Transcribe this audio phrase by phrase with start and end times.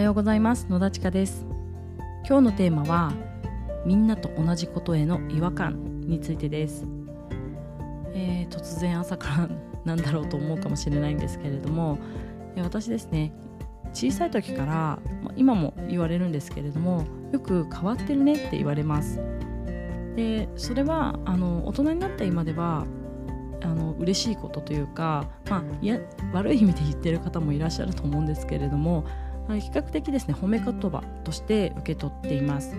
[0.00, 0.66] はようございます。
[0.70, 1.44] 野田千佳です。
[2.26, 3.12] 今日のテーマは
[3.84, 6.86] みんなと同じことへの違和感についてです、
[8.14, 9.48] えー、突然朝から
[9.84, 11.98] なんだろうと思うかもしれないんですけれども
[12.56, 13.34] 私ですね
[13.92, 14.98] 小さい時から
[15.36, 19.20] 今も言われるんですけれどもよく変わってるねって言われます。
[20.16, 22.86] でそれはあの大人になった今では
[23.62, 25.98] あの嬉しいことというか、まあ、いや
[26.32, 29.04] 悪い意味で言ってる方もいらっしゃると思うんですけれども
[29.58, 32.76] 比較的ですね褒め言葉として受け取っています、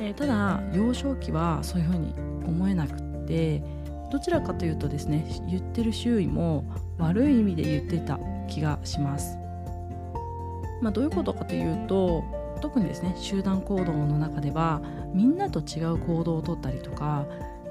[0.00, 2.14] えー、ただ幼少期はそういうふうに
[2.46, 3.62] 思えなくって
[4.10, 6.64] どちらかというとですね言ってる周囲も
[6.98, 9.36] 悪い意味で言ってた気がします、
[10.80, 12.24] まあ、どういうことかというと
[12.60, 14.80] 特にですね集団行動の中では
[15.12, 17.26] みんなと違う行動をとったりとか、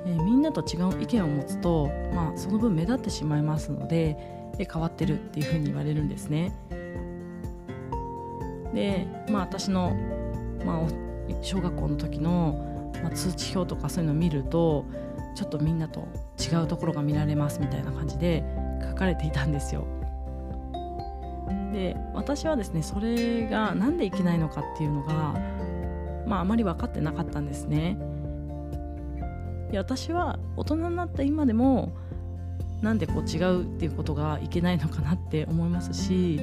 [0.06, 4.18] えー、みんなと違う意見を持つと、まあ、その分目立ってしまいますので、
[4.58, 6.54] え変わってるっていうふうに言われるんですね。
[8.76, 9.96] で、まあ、私の、
[10.64, 10.88] まあ、
[11.42, 14.86] 小学校の時の、まあ、通知表とかそういうのを見ると
[15.34, 16.08] ちょっとみんなと
[16.40, 18.44] 違うところが見られますみたいな感じで
[18.90, 19.88] 書かれていたんですよ。
[21.74, 25.14] で私はですねそれが何でいけないのかっていうのが、
[26.26, 27.98] まあ、あまり分かってなかったんですね。
[29.72, 31.94] で私は大人になった今でも
[32.82, 36.40] なんでこう違うっていうことがいけないのかなって思いますし、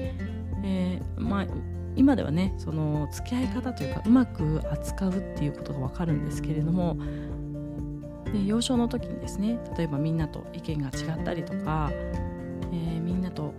[0.65, 1.47] えー、まあ
[1.97, 6.97] 今ではねその付き合い方というかうまく扱うっていうことが分かるんですけれども
[8.33, 13.53] で幼少の時にですね例えばみんなと意見が違ったりとか、えー、みんなと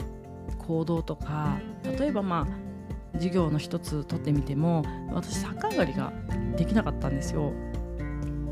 [0.57, 6.11] 行動とか例えばまあ授業の一つ取ってみても私逆上がりが
[6.55, 7.53] できなかったんですよ。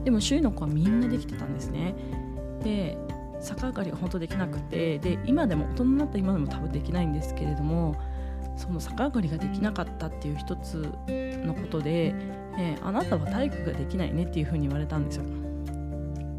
[0.03, 1.95] でも周囲の子はみんなできてたんですね。
[2.63, 2.97] で
[3.43, 7.95] 逆上がりが本当できなくてで今でも大人になった今でも多分できないんですけれども
[8.55, 12.13] その逆上がりができなかったっていう一つのことで、
[12.57, 15.23] えー、あなたは体育ができないねっていうふうに言われたんですよ。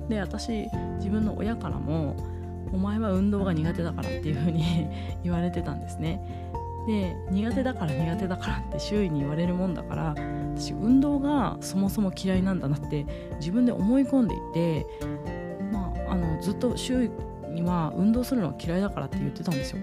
[0.09, 2.17] で私自分の親からも
[2.73, 4.89] お前は運動が苦手だからっていうふうに
[5.23, 6.21] 言われてたんですね。
[6.87, 10.15] で苦手だから苦手だからって周囲に言われるもんだから
[10.57, 13.07] 私運動がそもそも嫌いなんだなって
[13.39, 14.87] 自分で思い込んでいて、
[15.73, 17.11] まあ、あのずっと周囲
[17.53, 19.83] には運動するのは嫌いだからって言ってたんですよ。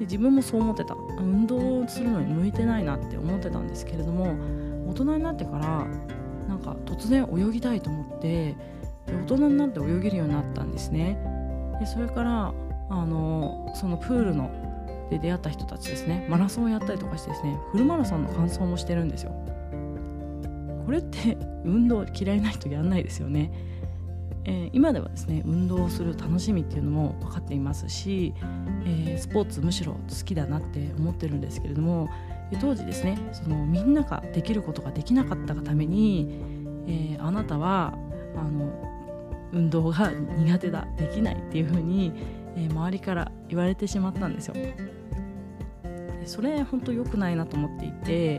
[0.00, 0.96] で自分もそう思ってた。
[1.18, 4.34] 運動するのに向いてないなって思ってたんですけれども
[4.88, 5.86] 大人になってから
[6.48, 8.56] なんか突然泳ぎたいと思って
[9.06, 11.18] 大人になって泳げるようになったんですね。
[11.78, 12.54] でそれから
[12.88, 14.50] あのそのプールの
[15.10, 16.26] で出会った人たちですね。
[16.30, 17.58] マラソンをやったりとかしてですね。
[17.70, 19.32] フルマラソンの完走もしてるんですよ。
[20.86, 23.52] これって運動嫌いな人やんないですよね。
[24.44, 28.34] えー、今ではですね運動をする楽しみっていうのも分かっていますし、
[28.84, 32.08] えー、スポーツむしろ好きだなって思ってるんですけれども
[32.60, 36.40] 当時ですねそのみんなができることができなかったがために、
[36.86, 37.94] えー、あなたは
[38.36, 38.90] あの
[39.52, 42.12] 運動が苦手だできないっていうふうに、
[42.56, 44.54] え周りから言われてしまったんですよ。
[46.24, 48.38] それ本当良くないなと思っていて、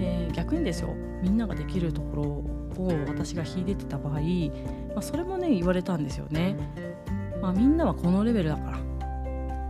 [0.00, 4.20] え逆にですよみんなができるところを私が秀でてた場合
[4.94, 6.56] まあ、それもね言われたんですよね、
[7.40, 8.92] まあ、みんなはこのレベルだから。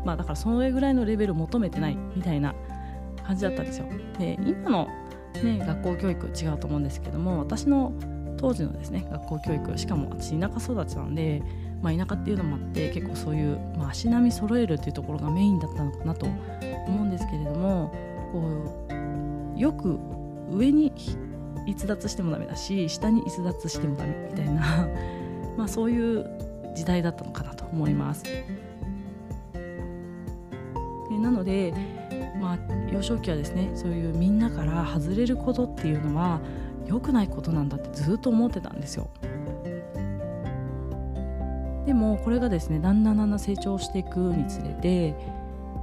[0.04, 2.54] まあだからそれぐらいのレベルを求めてないみたいな
[3.24, 3.86] 感じだったんですよ。
[4.18, 4.88] で今の、
[5.42, 7.92] ね、学校教育違うと思うんですけども私の
[8.36, 11.42] 当時のですね学校教育しかも私田舎育ちなんで、
[11.80, 17.94] まあ、田舎っていうのもあって結構そういう、まあ、足並み揃えるっていうところがメインだったのかなと思うんですけれども
[18.32, 18.86] こ
[19.56, 19.98] うよく
[20.50, 20.92] 上に
[21.66, 24.88] 逸脱してもダメだし下に逸脱してもダメみたいな
[25.56, 26.26] まあそういう
[26.74, 28.24] 時代だったのかなと思います。
[31.20, 31.72] なので、
[32.40, 32.58] まあ、
[32.92, 36.40] 幼少期はですねそういうみんなから外れることっていうのは
[36.86, 39.08] 良くないことなんだってずっと思ってたんですよ。
[41.86, 45.14] でもこれがですねだんだんだんだん成長していくにつれて、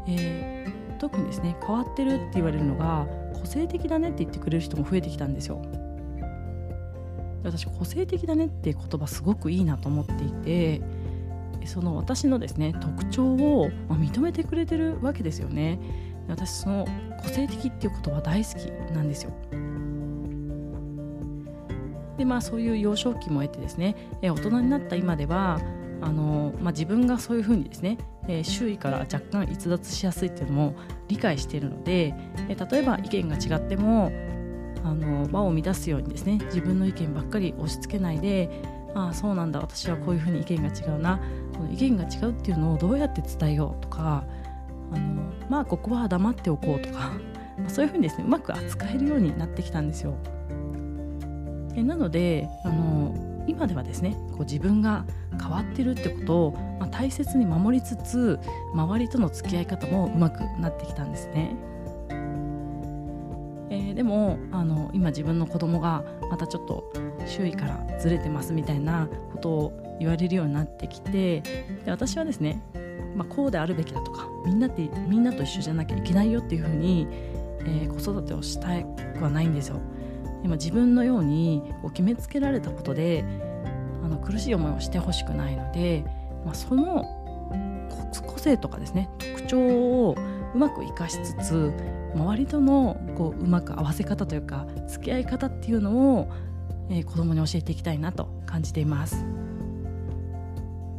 [0.08, 5.62] えー、特にですね変わってるって言われるのが個性的だねって言ってくれる人も増えてきたんですよ。
[7.44, 10.82] 私個性的だねって言葉すごくいいなと思っていて
[11.66, 15.80] その私のですね特徴を、認めてくれてるわけですよね。
[16.28, 16.88] 私その
[17.22, 19.32] 個性的っていう言葉大好きなんですよ。
[22.18, 25.60] でまあそういう幼少期も得てですね大人になった今では
[26.02, 27.98] あの、まあ、自分がそういうふうにですね、
[28.28, 30.76] えー、周囲から若干逸脱しやすいっていうのも
[31.08, 32.14] 理解しているので、
[32.50, 34.12] えー、例えば意見が違っても
[34.84, 38.50] あの場を乱すようにですね自分の意見ばっかり押し付けないで
[38.96, 41.20] ああそうなんだ私はこういうふうに意見が違うな
[41.54, 44.24] この意見が違うっていうのをどうやって伝えようとか
[44.92, 47.12] あのまあここは黙っておこうとか
[47.68, 50.14] そういうふうにですねうまく扱えるようになってきたんですよ。
[51.76, 53.14] えなのであの
[53.50, 55.06] 今ではですねこう自分が
[55.40, 58.40] 変わってるってことを、まあ、大切に守りつつ
[58.74, 61.56] 周りとの付き合い方もうまくなってきたんですね。
[63.72, 66.92] えー、でもあの今自分の子供がまたちょっと
[67.28, 71.42] 周囲からずれてますみたいなことを言われるようになってきて
[71.86, 72.62] で私はですね、
[73.16, 77.08] まあ、こうであるべきだとかみんなってみんなと一緒じゃなきゃいけないよっていうふうに、
[77.62, 78.70] えー、子育てをした
[79.18, 79.80] くはないんですよ。
[80.44, 83.26] 今自分のようにこう決めつけられたことで
[84.04, 86.04] あの苦しい思いをしてほしくないので、
[86.46, 87.06] まあ、その
[88.26, 90.16] 個性とかですね特徴を
[90.54, 91.74] うまく生かしつつ
[92.16, 96.32] 周りとのこううまく合わせ方というか付き合い方っていうのを、
[96.90, 99.26] えー、子供に教えていきたいなと感じています。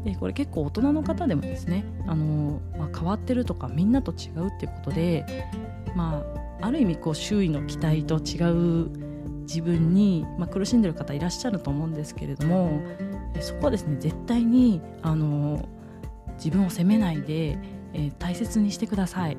[0.04, 5.46] でこれ結構大人の方でもですね、あのまあ、変わってるとかみんなと違うっていうことで、
[5.94, 6.24] ま
[6.60, 9.09] あ、ある意味こう周囲の期待と違う
[9.50, 12.80] 自分に、まあ、苦しんでる方いらっしゃると思うんですけれども
[13.40, 15.68] そこはですね絶対にあの
[16.36, 17.58] 自分を責めないで、
[17.92, 19.36] えー、大切にしてください。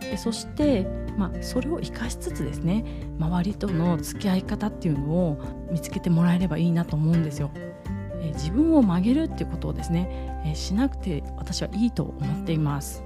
[0.00, 0.86] でそして、
[1.16, 2.84] まあ、それを生かしつつですね
[3.18, 5.38] 周りとの付き合い方っていうのを
[5.70, 7.50] 見つけてもらえればいいなと思うんですよ。
[7.54, 13.04] えー、自分を曲げるっていうことをですね、えー、しなくて私はいいと思っています。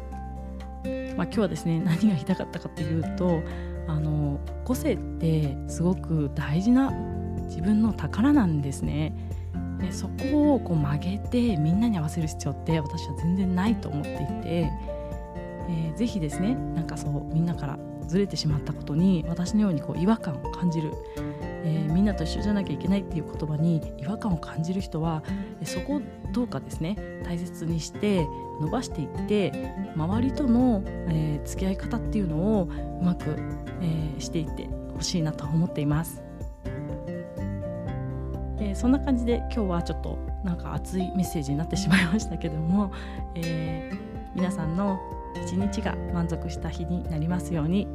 [1.17, 3.43] まあ、今日はですね何が言いたかったかというと
[3.89, 6.93] あの個性ってすごく大事な
[7.47, 9.13] 自分の宝なんですね。
[9.81, 20.93] でそこをこう曲げてみんなに合わせる必要って私は全然ないと思っていて、えー、ぜひですねなんかそうみんなからずれてしまったことに私のようにこう違和感を感じる、
[21.65, 25.23] えー、みんなと一緒じゃなきゃいけないっていう言葉に違和感を感じる人は
[25.63, 26.03] そこを
[26.33, 28.27] どうかですね大切にして
[28.61, 29.53] 伸ばしていって
[29.95, 32.65] 周りとの、えー、付き合い方っていうのを
[33.01, 33.37] うまく、
[33.81, 36.23] えー、していってほしいなと思っています。
[38.61, 42.93] えー、そんな感じで今日はちょっとなんか熱いメッセージになってしまいましたけども、
[43.37, 43.99] えー、
[44.35, 44.99] 皆さんの
[45.45, 47.87] 一日が満足した日になりますように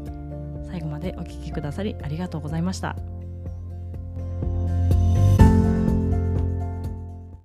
[0.69, 3.12] 最後までお聴きくださりありがとうございました。